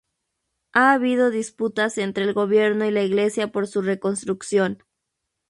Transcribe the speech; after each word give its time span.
Ha 0.73 0.93
habido 0.93 1.29
disputas 1.29 1.99
entre 1.99 2.23
el 2.23 2.33
gobierno 2.33 2.85
y 2.85 2.89
la 2.89 3.03
iglesia 3.03 3.51
por 3.51 3.67
su 3.67 3.83
reconstrucción. 3.83 4.81